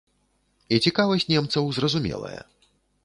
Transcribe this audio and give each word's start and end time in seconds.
І 0.77 0.79
цікавасць 0.85 1.27
немцаў 1.33 1.69
зразумелая. 1.79 2.37